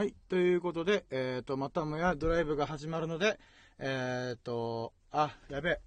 [0.00, 0.14] はい。
[0.30, 3.38] ということで、えっ、と、またもやドライブが始まるので、
[3.78, 5.80] えっ、と、あ、やべえ。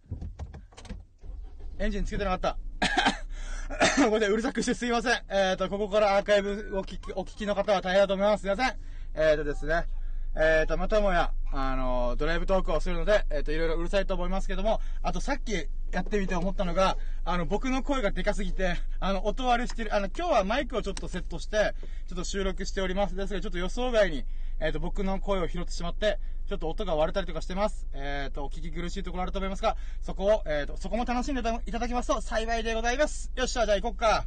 [1.80, 2.58] エンジンつけてなかった。
[4.08, 5.24] これでうるさくしてすいません。
[5.30, 8.42] えっ、と、ここからアーカイブお聞き、お聞きの方は大変だと思います。
[8.42, 8.76] すいません。
[9.16, 9.88] えっ、とですね。
[10.36, 21.76] えっ、と、またもや、あのドライブトークをするので、えっ、と、いろいろうるさいと思いますけども、あとさっきやってみて思ったのが、あの、僕の声がでかすぎて、あの、音割れしてる、あの、今日はマイクをちょっとセットして、
[22.08, 23.16] ちょっと収録しております。
[23.16, 24.26] ですが、ちょっと予想外に、
[24.60, 27.88] えっ、と、僕の声を拾ってしまって、ちょっと音が割れたりとかしてます。
[27.94, 33.32] えっ、と、お聞き苦しいところあると思いますが、そこを、えっ、と、そこも楽しんでいただきますと幸いでございます。
[33.36, 34.26] よっしゃ、じゃあ行こっか。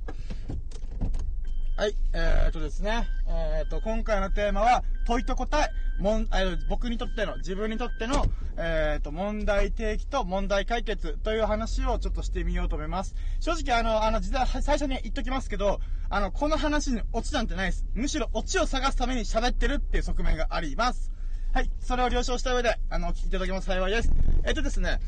[1.77, 13.15] はい、えー、とですね、えー、と、今回のテーマは、問いと答え、もん、え僕にとっての、自分にとっての、えー、と、問題提起と問題解決という話をちょっとしてみようと思います。
[13.41, 17.87] 正直、あの、あの、実は最初に言っときますけど、あの、この話にオチなんてないです。
[17.95, 21.11] むしろオチを探すために喋ってるっていう側面があります。
[21.53, 24.13] はい、それを了承した上で、あの、お聞きいただけます幸いです。
[24.45, 25.01] えっ、とですね、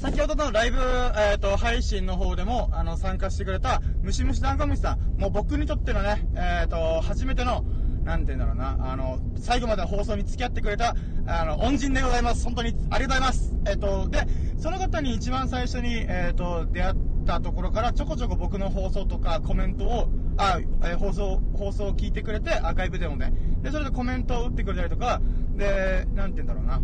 [0.00, 7.64] 先ほどのライブ、えっ、と、配信の方でも、あの、参加してくれた、ムシムシダンゴムシさん、もう僕にとってのね、えっ、と、初めての、
[8.08, 12.42] なんて言うんだろうな、あの、最後まで放送に付き合ってくれた、あの、恩人でございます。
[12.42, 13.54] 本当にありがとうございます。
[13.66, 16.94] えっ、と、で、その方に一番最初に、えっ、と、出会っ
[17.26, 25.20] たところから、ちょこちょこ僕の放送とかコメントを、あ、え放送、放送を聞いてくれて、アーカイブでもね、で、それでコメントを打ってくれたりとか、
[25.58, 26.80] で、なんて言うんだろうな、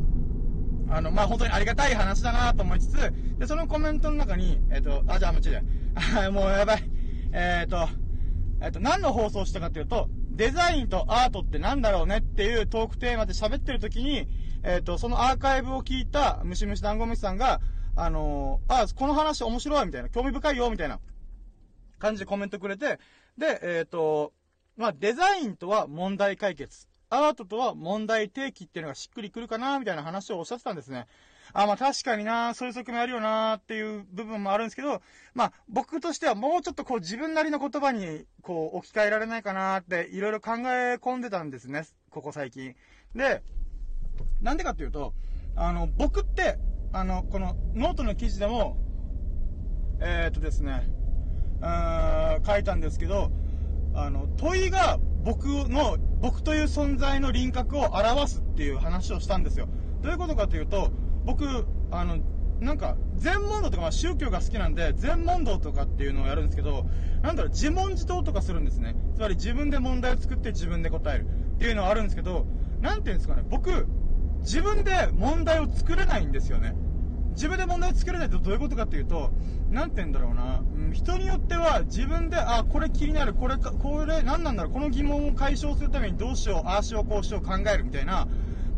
[0.95, 5.63] あの、まあ、本当にありがたい話だなと思いつつ、で、そのコメントの中に、えっ、と、あ、じゃあ、もうちで。
[6.23, 6.85] あもうやばい。
[7.33, 7.89] えっ、と、
[8.61, 14.27] えっ、と、何の放送したかというと、デザインとアートってなんだろうねっていうトークテーマで喋ってる時に、
[14.65, 17.61] えっ、と、そのアーカイブを聞いた、ムシムシダンゴムシさんが、
[17.97, 20.99] あのあ、この話面白いみたいな、興味深いよみたいな
[21.99, 22.99] 感じでコメントくれて、
[23.39, 24.33] で、えっ、と、
[24.77, 26.89] まあ、デザインとは問題解決。
[27.11, 31.07] アートとは問題提起っていうのがしっくりくるかなみたいな話をおっしゃってたんですね。
[31.53, 35.03] あ、まあ確かになそういう側面あるよなっていう部分もあるんですけど、
[35.35, 41.87] まあ僕としてはもうちょっとこう自分なりの言葉にこう置き換えられないかなっていろいろ考え込んでたんですね。
[42.11, 42.75] ここ最近。
[43.15, 43.43] で、
[44.41, 45.15] なんでかっていうと、
[45.57, 46.59] あの、僕って、
[46.93, 48.77] あの、このノートの記事でも、
[50.01, 50.89] えー、っとですね、
[51.61, 53.31] うーん書いたんですけど、
[53.95, 59.69] あの、問いが僕の、僕という存在の輪郭を表すっていう話をしたんですよ。
[60.03, 60.91] どういうことかというと、
[61.25, 62.19] 僕、あの、
[62.61, 66.87] なんか、全問答とか、まあ宗教が好きなんで、全問答とかっていうのをやるんですけど、
[67.23, 68.95] なんだろう、自問自答とかするんですね。
[69.15, 72.47] つまり自分で問題を作って自分で答えるっていうのはあるんですけど、
[72.81, 73.87] なんていうんですかね、僕、
[74.41, 76.75] 自分で問題を作れないんですよね。
[77.35, 79.33] 自分で問題を作れないとどういうことかっていうと、
[79.71, 88.29] なんて言うんだろうな、うん人によっては自分で、あ、これ気になる、これか、これ何なんだろう、この疑問を解消するためにどうしよう、ああしよう、こうしよう考えるみたいな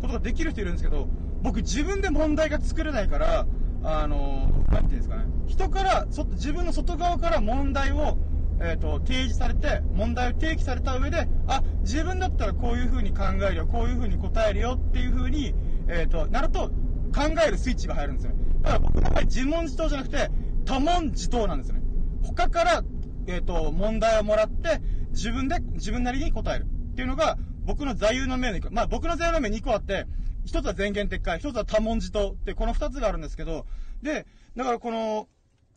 [0.01, 1.09] ことができる人いるんですけど、
[1.43, 3.47] 僕自分で問題が作れないから、
[3.83, 8.19] あの、なんて言うんですかね、人から、そ自分の外側から問題を、
[8.61, 15.55] えっ、と、提示されて、問題を提起された上で、あ、自分だったらこういう風に考えるよ、こういう風に答えるよっていう風に、
[15.89, 16.71] えっ、と、なると、
[17.15, 18.39] 考えるスイッチが入るんですよね。
[18.63, 20.31] だから僕の場合、自問自答じゃなくて、
[20.65, 21.83] 多問自答なんですよね。
[22.23, 22.83] 他から、
[23.27, 24.81] えっ、と、問題をもらって、
[25.11, 26.65] 自分で、自分なりに答える。
[26.65, 28.71] っていうのが、僕の座右の銘の一個。
[28.73, 30.07] まあ、僕の座右の銘2個あって、
[30.47, 33.67] 一つは前言撤回、一つは多問自答って、この二つがあるんですけど、
[34.03, 34.27] で、
[34.57, 35.29] だからこの、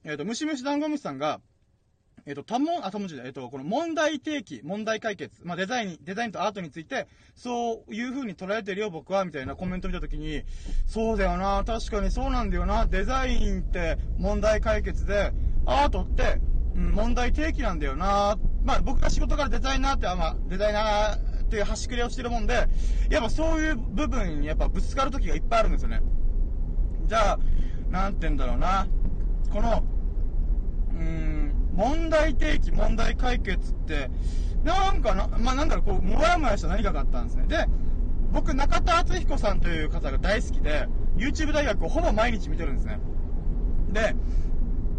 [0.04, 1.42] えっ、と、ムシムシダンゴムシさんが、
[2.26, 10.44] えっ、と、多問、あ、多問じゃない、えっ、と、この問題提起、問題解決、まあ、デザイン、デザインとアートについて、そういう風に捉えてるよ、僕は、みたいなコメント見たときに、
[10.86, 15.34] そうだよな、確かにそうなんだよな、デザインって問題解決で、
[15.66, 16.40] アートって、
[16.76, 22.68] うん、問題提起なんだよな、まあ、僕が仕事からデザイナーって、あまあ、デザイナーっていう端くれをしてるもんで、
[23.10, 26.02] やっぱそういう部分にやっぱぶつかるときがいっぱいあるんですよね。
[27.08, 27.40] じゃあ、
[27.90, 28.88] なんて言うんだろうな、
[29.52, 29.84] この、
[30.92, 34.12] うーん、問題提起、問題解決って、
[34.64, 37.46] なんかな、まあ、なんだろう、こう、もやもやした何かがあったんですね。
[37.48, 37.66] で、
[38.32, 40.88] 僕、中田敦彦さんという方が大好きで、
[41.18, 43.00] YouTube 大学をほぼ毎日見てるんですね。
[43.92, 44.16] で、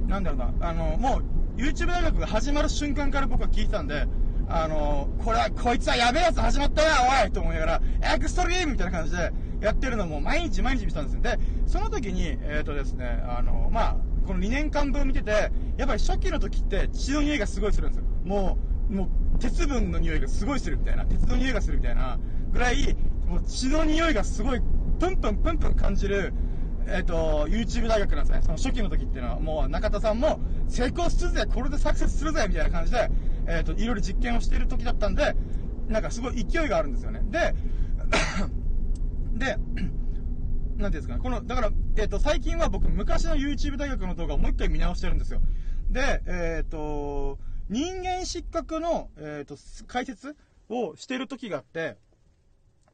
[0.09, 1.19] なんだろうな、あの、も
[1.57, 4.09] う、YouTube 大学が始まる瞬間から僕は聞いてたんで、
[4.53, 7.83] あの、これは、こいつはやべえやつ始まったな、おいと思いながら、
[8.15, 11.23] エクストリームみたいな感じでやってるのも毎日毎日見てたんですよ。
[11.23, 18.05] で、その時に、えっ、とですね、あの、まあ、この2年間分見てて、やっぱり初期の時って血の匂いがすごいするんですよ。
[18.25, 18.59] も
[18.91, 22.19] う、もう、鉄分の匂いがすごいするみたいな、鉄の匂いがするみたいな、
[22.53, 22.97] ぐらい、
[23.29, 24.61] もう血の匂いがすごい、
[24.99, 26.35] プンプンプンプン感じる、
[26.89, 28.41] えっ、と、YouTube 大学なんですね。
[28.43, 33.09] その初期の時っていうのは、もう中田さんも、成功するぜ、これでサクセスするぜ、みたいな感じで、
[33.51, 35.35] えっ、と、いろいろ実験をしている時だったんで、
[35.89, 37.21] なんかすごい勢いがあるんですよね。
[37.31, 37.55] で、
[39.35, 39.57] で、
[40.79, 45.43] なんていうんですかね、この、だから、えっ、と、最近は僕、昔の YouTube 大学の動画をもう一回見直してるんですよ。
[45.91, 47.39] で、えっ、と、
[47.69, 49.57] 人間失格の、えっ、と、
[49.89, 50.37] 解説
[50.69, 51.97] をしてる時があって、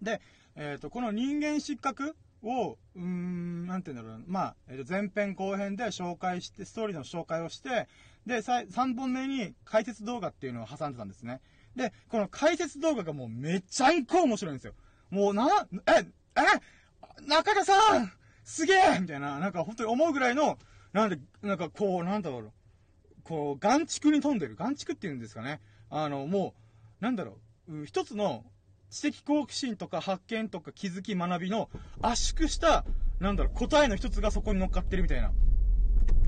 [0.00, 0.22] で、
[0.56, 4.24] えっ、と、この人間失格を、うーん、なんて言うんだろうな。
[4.26, 7.88] まあ、えー、と前編後編で紹介して、ストーリーの紹介をして、
[8.26, 11.40] で、3本目に解説動画っていうのを挟んでたんですね。
[11.76, 14.74] で、この解説動画がもうめちゃんこ面白いんですよ。
[15.10, 15.46] もうな、
[15.86, 18.12] え、え、中田さん
[18.44, 20.58] すげえみたいな、なんか本当に思うぐらいの、
[20.92, 22.52] なんで、なんかこう、なんだろう。
[23.24, 24.54] こう、眼畜に飛んでる。
[24.56, 25.60] 眼畜っていうんですかね。
[25.90, 26.54] あの、も
[27.00, 27.38] う、なんだろ
[27.68, 27.84] う。
[27.84, 28.44] 一つの
[28.90, 31.68] 知的好奇心とか発見とか気づき学びの
[32.02, 32.84] 圧縮した、
[33.20, 35.32] なんだろう、答えの一つがそこに乗っかってるみたいな、っ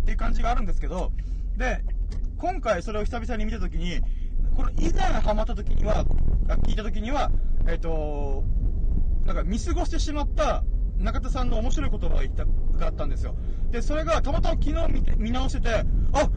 [0.04, 1.12] ていう感じがあるんですけど、
[1.56, 1.82] で、
[2.38, 4.00] 今回それを久々に見たときに、
[4.56, 6.04] これ以前ハマったときには、
[6.64, 7.30] 聞いたときには、
[7.66, 8.44] えっ、ー、と、
[9.24, 10.64] なんか見過ごしてしまった
[10.98, 13.36] 中田さんの面白い言葉が言ったがあったんですよ。
[13.70, 16.30] で、それがたまたま昨日見て見直してて、あ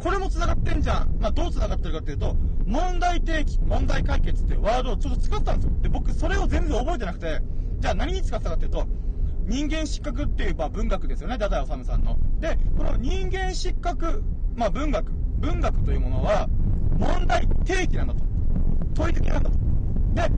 [0.00, 1.16] これも繋がってんじゃん。
[1.20, 2.36] まあ、どう繋がってるかっていうと、
[2.66, 5.72] 問題提起、問題解決っていうワードをちょっと使ったんですよ。
[5.82, 7.40] で、僕、それを全然覚えてなくて、
[7.80, 8.86] じゃあ何に使ったかっていうと、
[9.46, 12.16] 人間失格っていう、まあ、文学ですよね、ダダイ治さんの。
[12.38, 14.22] で、この人間失格、
[14.54, 16.48] まあ、文学、文学というものは、
[16.98, 18.20] 問題提起なんだと。
[18.94, 19.56] 問いかけなんだと。
[20.14, 20.30] で、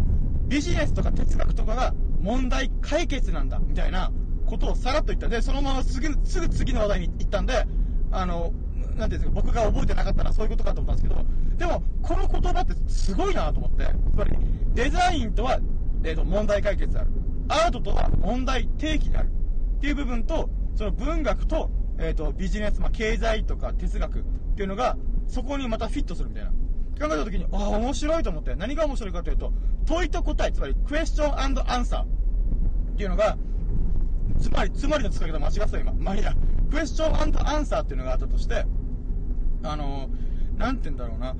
[0.48, 4.10] ビジネスとか哲学とかが問題解決なんだ、みたいな
[4.46, 5.28] ことをさらっと言った。
[5.28, 7.66] で、そのまますぐ、すぐ次の話題に行ったんで、
[8.10, 8.52] あの、
[8.96, 11.24] なんていうんですか、僕が覚えてなかったらそういうことかと思ったんですけど、
[11.56, 14.36] でも、この言葉ってすごいなと思って、やっぱり、
[14.74, 15.60] デザインとは、
[16.04, 17.10] えー、と問題解決である。
[17.48, 19.28] アートとは問題提起である。
[19.28, 24.22] っていう部分と、その文学と、えっ、ー、と、ビジネス、まあ、経済とか哲学っ
[24.56, 24.96] ていうのが、
[25.28, 26.50] そこにまたフィットするみたいな。
[26.50, 29.52] 考えた時に、ああ、面白いと思って、何が面白いかというと、
[29.86, 31.46] 問いと答え、つまり、クエスチョンア
[31.78, 32.06] ンサーっ
[32.96, 33.36] ていうのが、
[34.40, 35.92] つまり、つまりの使い方間違ってた今。
[35.92, 36.34] まあいいや。
[36.70, 38.64] クエスチョンアンサーっていうのがあったとして、
[39.64, 40.08] あの、
[40.56, 41.34] なんて言うんだろうな、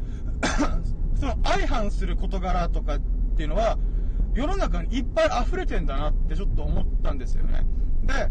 [1.14, 3.00] その相反する事柄とかっ
[3.36, 3.78] ていうのは、
[4.34, 7.64] 世の中にいっぱい溢れてんだなってちょっと思ったんですよね。
[8.02, 8.30] で、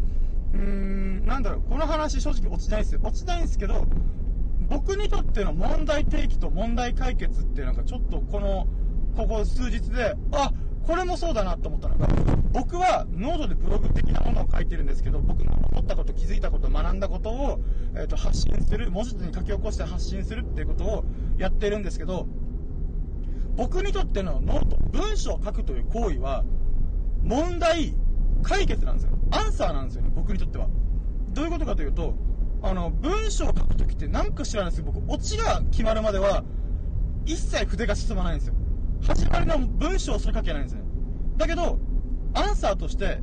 [0.53, 3.01] うーん、なんだろう、この話正直落ちないですよ。
[3.03, 3.87] 落ちないんですけど、
[4.69, 8.67] 僕にとっての問題提起と問題解決っていうのがちょっとこの、
[9.15, 10.51] ここ数日で、あ、
[10.85, 12.07] これもそうだなと思ったのが、
[12.51, 17.59] 僕はノートでブログ的なものを書いてるんですけど、僕の思ったこと、気づいたこと、学んだことを、
[17.95, 21.05] えーと、発信する、文字に書き起こして発信するっていうことを
[21.37, 22.27] やってるんですけど、
[23.55, 26.43] 僕にとってのノート、文章を書くという行為は、
[27.23, 27.95] 問題、
[28.41, 29.11] 解決なんですよ。
[29.31, 30.67] アンサーなんですよね、僕にとっては。
[31.29, 32.13] どういうことかというと、
[32.61, 36.43] あの、文章を書くときってなんか知らないですけど、僕、オチが決まるまでは、
[37.25, 38.53] 一切筆が進まないんですよ。
[39.05, 40.81] 始まりの文章をそれ書けないんですね。
[41.37, 41.77] だけど、
[42.33, 43.19] アンサーとして、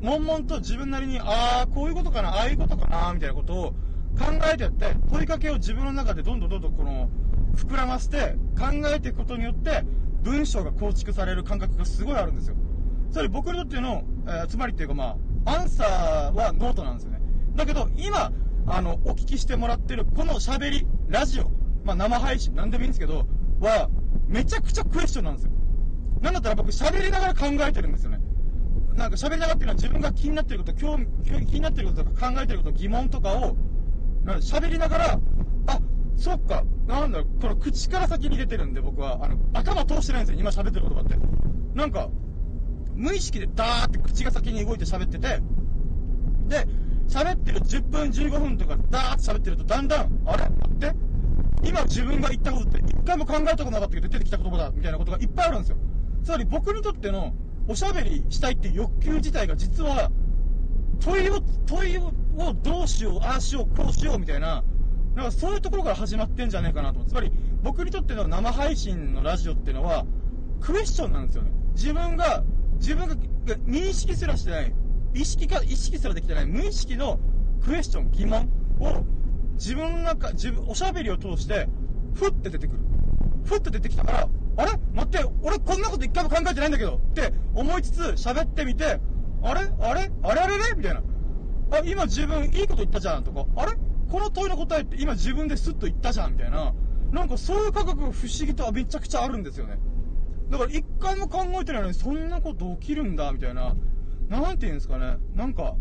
[0.00, 3.70] 悶々と自分なりに、ああ、こういうことかな、ああいうことかな、みたいなことを
[4.18, 7.10] 考えてやって、問いかけを自分の中でどんどんどんどんこの、
[7.56, 9.84] 膨らませて、考えていくことによって、
[10.22, 12.56] 文章が構築される感覚がすごいあるんですよ。
[13.10, 17.20] それ僕にとっての、えー、つまりっていうかまあ、アンサーはノートなんですよね。
[17.54, 18.32] だけど、今、
[18.66, 21.50] あの、お聞きしてもらってる、この喋り、ラジオ、
[21.84, 23.26] まあ生配信、なんでもいいんですけど、
[23.60, 23.88] は、
[24.26, 25.50] めちゃくちゃクエスチョンなんですよ。
[26.20, 28.20] なんだったら僕喋りながら考えてるんですよね。
[28.94, 31.06] なんか喋りながらっていうのは自分が気になってること、興味、
[31.46, 33.56] 気になってることとか考えてること、疑問とかを、
[34.40, 35.20] 喋りながら、
[35.68, 35.80] あ、
[36.16, 41.16] そっか、なんだろこの口から先に出てるんで僕は、あの、頭通してないんですよ、今喋ってる言葉って。
[41.74, 42.08] なんか、
[42.94, 45.40] 無意識でダーって口が先に動いて喋ってて、
[46.48, 46.66] で、
[47.08, 50.48] 喋ってる10分15分とかダーって喋ってるとだんだん、あれ？
[50.48, 50.92] 待って、
[51.64, 55.76] 今自分が言ったことって一回も考えたことなかったけど出てきた言葉だみたいなことがいっぱいあるんですよ。
[56.24, 57.32] つまり僕にとっての
[57.66, 60.10] おしゃべりしたいっていう欲求自体が実は
[61.00, 62.12] 問いを、問いを
[62.62, 64.64] どうしよう、ああしよう、こうしようみたいな、
[65.14, 67.04] なんかそういうところから始まってんじゃねえかなと。
[67.04, 67.30] つまり
[67.62, 70.06] 僕にとっての生配信のラジオっていうのは
[70.60, 71.50] クエスチョンなんですよね。
[71.74, 72.42] 自分が、
[72.78, 73.14] 自分が
[73.66, 74.74] 認識すらしてない、
[75.14, 77.18] 意識か、意識すらできてない無意識の
[77.64, 78.48] クエスチョン、疑問
[78.80, 79.04] を
[79.58, 81.68] 自分の中、自分、おしゃべりを通して、
[82.14, 82.78] ふって出てくる。
[83.44, 84.72] ふって出てきたから、あれ？
[84.94, 89.00] 待って、俺こんなこと一回も考えてないんだけどって思いつつ喋ってみて、
[89.42, 89.60] あれ？
[89.80, 90.10] あれ？
[90.22, 90.40] あれ？
[90.40, 90.58] あれ？
[90.58, 90.74] れ？
[90.76, 91.02] みたいな。
[91.72, 93.72] あ、今自分いいこと言ったじゃんとか、あれ？
[94.10, 96.72] この問いの答えって今自分でスッと言ったじゃんみたいな。
[97.10, 99.78] なんかそういう感覚が不思議とめちゃくちゃあるんですよね。
[100.50, 103.74] だから一回も考えてないのにそんなこと起きるんだみたいな。
[104.28, 105.16] なんて言うんですかね。
[105.34, 105.74] なんか、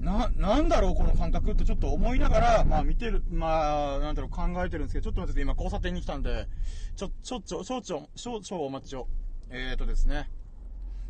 [0.00, 6.46] な、なんだろうこの感覚ってちょっと思いながら、まあ見てる、まあ、なんだろう考えてるんですけど、ちょっと待って今交差点に来たんで、
[6.96, 9.08] ちょ、ちょ、ちょ、少々、少々お待ちを。
[9.48, 10.30] えーとですね。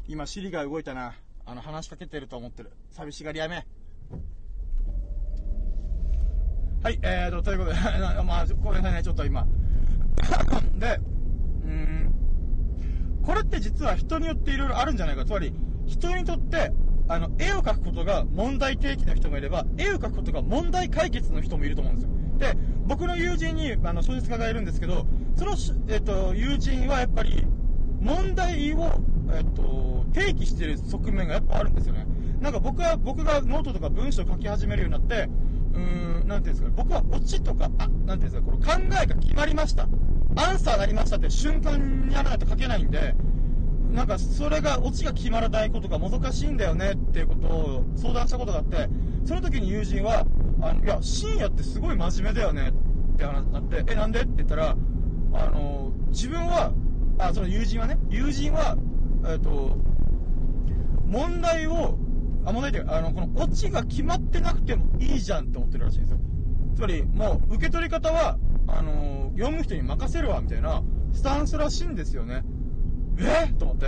[0.09, 1.15] 今、尻が動いたな。
[1.47, 2.73] あの、話しかけてると思ってる。
[2.91, 3.67] 寂しがりやめ。
[6.83, 7.77] はい、えーと、ということで、
[8.25, 9.47] まあ、ごめんなさいね、ちょっと今。
[10.79, 11.01] で、
[11.65, 12.15] うーん、
[13.25, 15.25] これって実は人によっていろいろあるんじゃないか。
[15.25, 15.53] つまり、
[15.87, 16.73] 人にとって、
[17.09, 22.11] あの、絵を描くことが問題提起の人もいれば、絵を描くことが問題解決の人もいると思うんですよ。
[22.39, 25.53] で、僕の友人に、あの、小説家がいるんですけど、その、
[25.89, 27.47] えっと、友人はやっぱり、
[28.01, 29.01] 問題を、
[29.33, 32.07] えっと、提起してる側面がやっぱあるんですよね。
[32.41, 35.29] なんか僕は、僕がノートとか文章を書き始めるようになって、
[35.75, 38.73] うーん、なんていうんですかね、僕はオチとか、あ、なんていうんですか、この考
[39.03, 39.89] えが決まりました。
[40.37, 43.15] アンサーなりましたって瞬間にやらないと書けないんで、
[43.97, 48.91] なんかそれが、オチが決まらないことがもどかしいんだよねっていうことを相談したことがあって、
[49.25, 50.27] その時に友人は、
[50.61, 52.73] あの、いや、深夜ってすごい真面目だよね
[53.15, 54.77] って話になって、え、なんでって言ったら、
[55.33, 56.75] あの、自分は、
[57.19, 58.77] あ、その友人はね、友人は、
[59.25, 59.79] えっ、ー、と、
[61.07, 61.97] 問題を、
[62.45, 66.19] あ、問題っていうか、あの、このオチが決まってなくてもいいじゃんって思ってるらしいんですよ。
[66.75, 68.37] つまり、もう、受け取り方は、
[68.69, 70.83] あの読む人に任せるわ、みたいな、
[71.15, 72.43] スタンスらしいんですよね。
[73.19, 73.53] え？
[73.59, 73.87] と思って、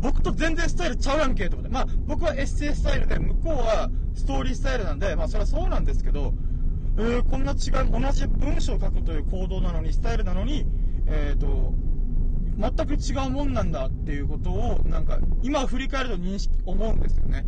[0.00, 1.72] 僕と全然スタイルちゃうやんけと思って。
[1.72, 6.34] まあ、僕はエッセイスタイルで、向こうはストーリースタイルなんで、まあ、それはそうなんですけど、
[6.96, 10.66] えー、こんな違い、同じ文章を書くという行動なのに、スタイルなのに、
[11.06, 11.74] えっ、ー、と、
[12.56, 17.44] 全く違うもんなんだっていうことを、なんか、今振り返ると認識、思うんですよね。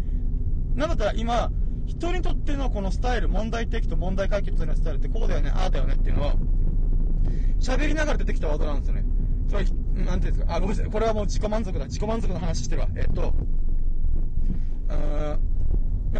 [0.74, 1.50] なので、今、
[1.86, 6.34] 人にとってのこのスタイル、問題提起と問題解決のスタイルってこうだよね、ああだよねっていうのは、
[7.60, 9.04] 喋りながら出てきたワードなんですよね。
[9.48, 9.66] つまり、
[10.04, 10.90] なんていうんですか、あ、ごめんなさい。
[10.90, 11.84] これはもう自己満足だ。
[11.86, 12.88] 自己満足の話してるわ。
[12.96, 13.34] えっと、
[14.88, 15.36] うー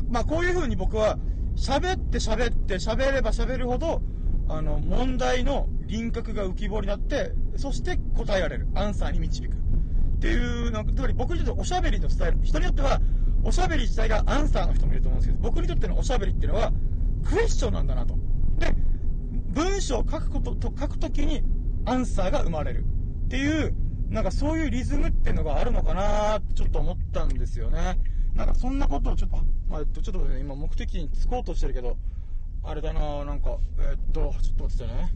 [0.01, 1.19] ん、まあ、こういう風に僕は、
[1.57, 4.03] 喋って喋って喋れば喋るほど、
[4.49, 8.69] あの、問題の輪郭が浮き彫りになって、そして答えられる。
[8.75, 9.57] アンサーに導く。
[10.17, 13.01] っていうの、つまり僕にとっておしゃべりのスタイル、人によっては、
[13.45, 16.73] おしゃべり自体がアンサーの人もいると思うんですけど、僕にとってのおしゃべりっていうのは、
[17.25, 18.17] クエスチョンなんだなと。
[18.59, 18.75] で、
[19.49, 21.43] 文章を書くことと、書くときに
[21.85, 22.85] アンサーが生まれる。
[23.27, 23.75] っていう、
[24.09, 27.99] なんかそういうリズムっていうのがあるのかなってちょっと思ったんですよね。
[28.35, 31.97] なんかそんなことをちょっと、まあ、ちょっとね、今目的に着こうとしてるけど、
[32.63, 35.13] あれだななんか、え、っと、ちょっと待ってね。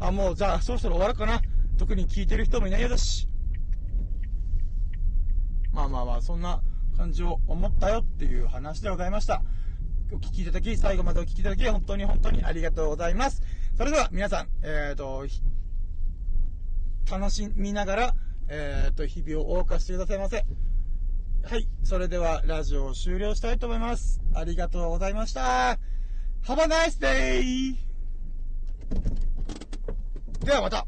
[0.00, 1.42] あ、もう、じゃあ、そろそろ終わるかな。
[1.76, 3.28] 特に聞いてる人もいないようだし。
[5.72, 6.62] まあまあまあ、そんな
[6.96, 9.42] 感じを思ったよっていう話でございました。
[10.12, 13.42] お聞きいただき、最後までお聞きいただき、本当に本当にありがとうございます。
[13.76, 15.26] それでは、皆さん、えっ、ー、と、
[17.10, 18.14] 楽しみながら、
[18.48, 20.44] え、ー、と、日々を謳歌してくださいませ。
[21.42, 21.68] はい。
[21.84, 24.20] それでは、ラジオを終了したいと思います。
[24.34, 25.78] ありがとうございました。
[26.44, 27.76] Have a nice day!
[30.44, 30.86] ではまた